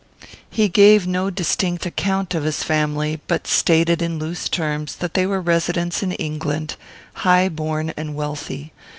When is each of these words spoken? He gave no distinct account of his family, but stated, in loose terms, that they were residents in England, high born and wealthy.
He 0.49 0.67
gave 0.67 1.05
no 1.05 1.29
distinct 1.29 1.85
account 1.85 2.33
of 2.33 2.43
his 2.43 2.63
family, 2.63 3.21
but 3.27 3.45
stated, 3.45 4.01
in 4.01 4.17
loose 4.17 4.49
terms, 4.49 4.95
that 4.95 5.13
they 5.13 5.27
were 5.27 5.39
residents 5.39 6.01
in 6.01 6.13
England, 6.13 6.75
high 7.13 7.49
born 7.49 7.93
and 7.95 8.15
wealthy. 8.15 8.73